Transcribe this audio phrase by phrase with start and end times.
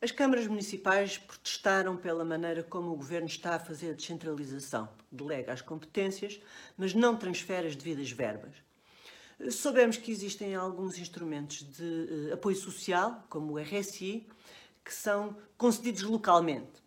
[0.00, 4.88] As câmaras municipais protestaram pela maneira como o governo está a fazer a descentralização.
[5.10, 6.40] Delega as competências,
[6.76, 8.54] mas não transfere as devidas verbas.
[9.50, 14.24] Soubemos que existem alguns instrumentos de uh, apoio social, como o RSI,
[14.84, 16.80] que são concedidos localmente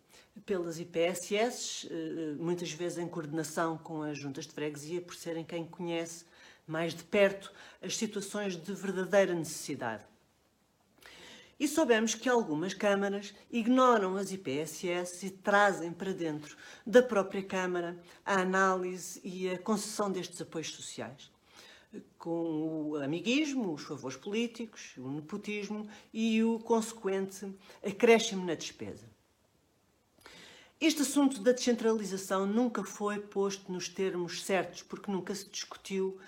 [0.46, 5.66] pelas IPSS, eh, muitas vezes em coordenação com as juntas de freguesia, por serem quem
[5.66, 6.24] conhece
[6.66, 7.52] mais de perto
[7.82, 10.04] as situações de verdadeira necessidade.
[11.58, 17.96] E soubemos que algumas câmaras ignoram as IPSS e trazem para dentro da própria Câmara
[18.24, 21.30] a análise e a concessão destes apoios sociais
[22.18, 27.52] com o amiguismo, os favores políticos, o nepotismo e o consequente
[27.84, 29.04] acréscimo na despesa.
[30.80, 36.18] Este assunto da descentralização nunca foi posto nos termos certos, porque nunca se discutiu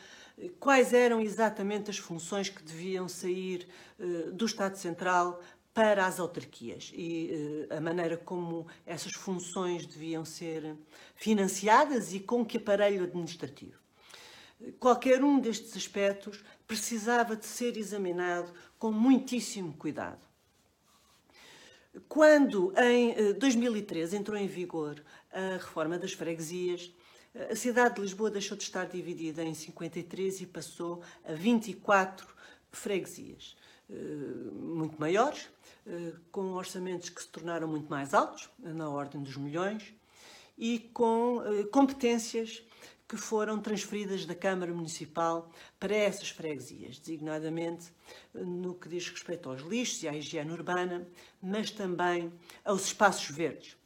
[0.58, 5.40] quais eram exatamente as funções que deviam sair uh, do Estado Central
[5.72, 10.76] para as autarquias e uh, a maneira como essas funções deviam ser
[11.14, 13.78] financiadas e com que aparelho administrativo.
[14.78, 20.24] Qualquer um destes aspectos precisava de ser examinado com muitíssimo cuidado.
[22.08, 27.03] Quando, em 2013, eh, entrou em vigor a reforma das freguesias, eh,
[27.50, 32.26] a cidade de Lisboa deixou de estar dividida em 53 e passou a 24
[32.70, 33.56] freguesias,
[33.90, 33.94] eh,
[34.52, 35.48] muito maiores,
[36.32, 39.92] com orçamentos que se tornaram muito mais altos, na ordem dos milhões,
[40.56, 42.64] e com competências
[43.06, 47.92] que foram transferidas da Câmara Municipal para essas freguesias, designadamente
[48.34, 51.06] eh, no que diz respeito aos lixos e à higiene urbana,
[51.42, 52.32] mas também
[52.64, 53.76] aos espaços verdes.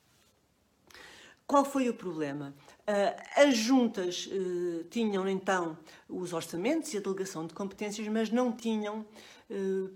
[1.47, 2.55] Qual foi o problema?
[2.91, 5.77] Eh, as juntas eh, tinham então
[6.09, 9.05] os orçamentos e a delegação de competências, mas não tinham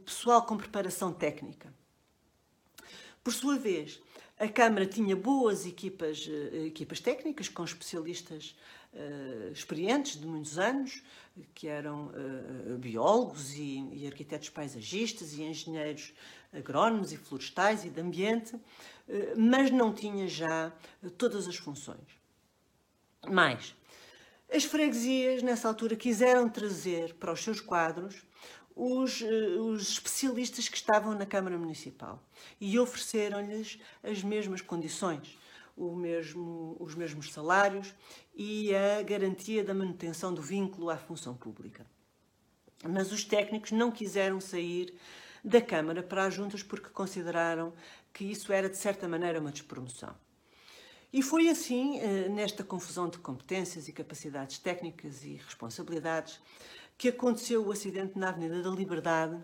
[0.07, 1.73] pessoal com preparação técnica.
[3.23, 4.01] Por sua vez,
[4.39, 6.27] a Câmara tinha boas equipas,
[6.67, 8.57] equipas técnicas com especialistas
[8.95, 11.03] uh, experientes de muitos anos,
[11.55, 16.15] que eram uh, biólogos e, e, arquitetos paisagistas e engenheiros
[16.51, 18.61] agrónomos e florestais e de ambiente, uh,
[19.37, 20.73] mas não tinha já
[21.19, 22.22] todas as funções.
[23.29, 23.75] Mais,
[24.53, 28.23] as freguesias, nessa altura, quiseram trazer para os seus quadros
[28.75, 32.23] os, os, especialistas que estavam na Câmara Municipal
[32.61, 35.39] e ofereceram-lhes as mesmas condições
[35.77, 37.95] mesmo, os mesmos salários
[38.35, 41.87] e a garantia da manutenção do vínculo à função pública.
[42.85, 44.95] Mas os técnicos não quiseram sair
[45.45, 47.73] da Câmara para as juntas porque consideraram
[48.13, 50.15] que isso era, de certa maneira, uma despromoção.
[51.13, 56.41] E foi assim, eh, nesta confusão de competências e capacidades técnicas e responsabilidades,
[56.97, 59.43] que aconteceu o acidente na Avenida da Liberdade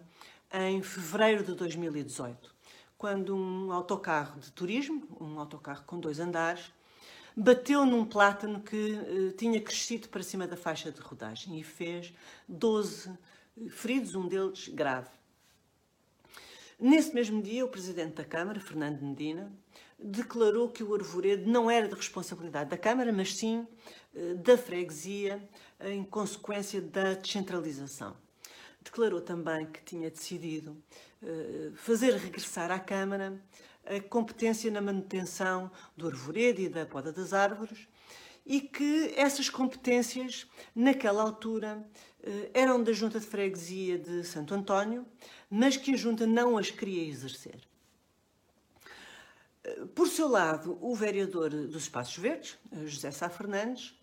[0.52, 2.58] em fevereiro de 2018
[2.98, 6.72] quando um autocarro de turismo, um autocarro com dois andares,
[7.34, 12.12] bateu num plátano que uh, tinha crescido para cima da faixa de rodagem e fez
[12.48, 13.16] 12
[13.70, 15.10] feridos, um deles grave.
[16.78, 19.52] Nesse mesmo dia, o presidente da Câmara, Fernando Medina,
[19.98, 23.66] declarou que o arvoredo não era de responsabilidade da Câmara, mas sim
[24.14, 25.46] uh, da freguesia,
[25.80, 28.16] em consequência da descentralização.
[28.82, 30.76] Declarou também que tinha decidido
[31.22, 33.40] eh, fazer regressar à Câmara
[33.84, 37.88] a competência na manutenção do arvoredo e da poda das árvores
[38.46, 41.86] e que essas competências, naquela altura,
[42.22, 45.04] eh, eram da Junta de Freguesia de Santo António,
[45.50, 47.60] mas que a Junta não as queria exercer.
[49.64, 53.94] Eh, por seu lado, o vereador dos Espaços Verdes, José Sá Fernandes,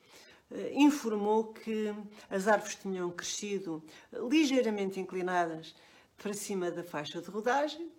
[0.74, 1.92] informou que
[2.30, 3.84] as árvores tinham crescido
[4.30, 5.74] ligeiramente inclinadas
[6.18, 7.92] para cima da faixa de rodagem,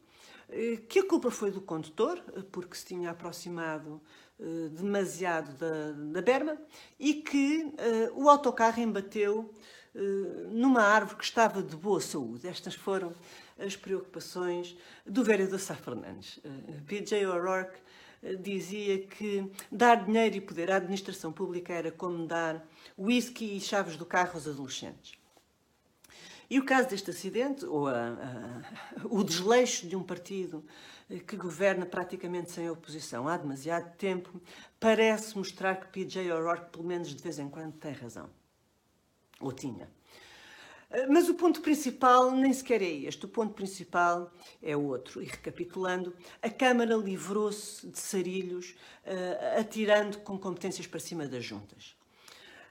[0.48, 4.00] eh, que a culpa foi do condutor, eh, porque se tinha aproximado
[4.38, 6.56] eh, demasiado da, da berma,
[6.98, 7.72] e que
[8.14, 9.52] o autocarro embateu
[10.50, 12.46] numa árvore que estava de boa saúde.
[12.46, 13.14] Estas foram
[13.58, 16.38] as preocupações do vereador Sá Fernandes.
[16.38, 17.26] Uh, P.J.
[17.26, 17.78] O'Rourke
[18.40, 22.66] dizia que dar dinheiro e poder à administração pública era como dar
[22.98, 25.14] whisky e chaves do carro aos adolescentes.
[26.48, 28.62] E o caso deste acidente, ou a, a,
[29.10, 30.64] o desleixo de um partido
[31.26, 34.40] que governa praticamente sem oposição há demasiado tempo,
[34.78, 36.30] parece mostrar que P.J.
[36.32, 38.28] O'Rourke, pelo menos de vez em quando, tem razão.
[39.40, 39.88] Ou tinha.
[41.08, 43.24] Mas o ponto principal nem sequer é este.
[43.24, 45.20] O ponto principal é outro.
[45.20, 48.74] E recapitulando, a Câmara livrou-se de sarilhos,
[49.04, 51.96] uh, atirando com competências para cima das juntas.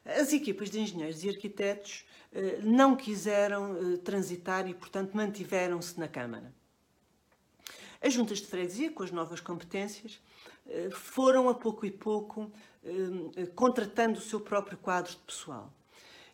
[0.06, 6.54] As equipas de engenheiros e arquitetos eh, não quiseram transitar e, portanto, mantiveram-se na Câmara.
[8.00, 10.22] As juntas de freguesia, com as novas competências,
[10.92, 12.52] foram a pouco e pouco
[13.56, 15.74] contratando o seu próprio quadro de pessoal.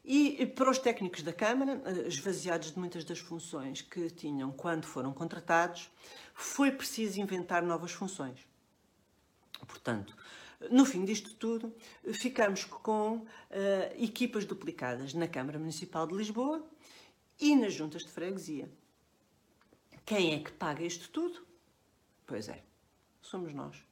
[0.04, 5.14] E para os técnicos da Câmara, esvaziados de muitas das funções que tinham quando foram
[5.14, 5.92] contratados,
[6.34, 8.40] foi preciso inventar novas funções.
[9.68, 10.16] Portanto,
[10.72, 11.74] no fim disto tudo,
[12.14, 13.26] ficamos com uh,
[13.98, 16.68] equipas duplicadas na Câmara Municipal de Lisboa
[17.40, 18.72] e nas juntas de freguesia.
[20.06, 21.46] Quem é que paga isto tudo?
[22.26, 22.64] Pois é,
[23.22, 23.91] somos nós.